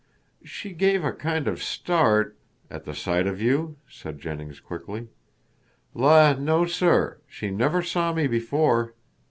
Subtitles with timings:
[0.43, 2.35] "She gave a kind of start"
[2.71, 5.09] "At the sight of you," said Jennings quickly.
[5.93, 7.19] "La, no, sir.
[7.27, 8.95] She never saw me before."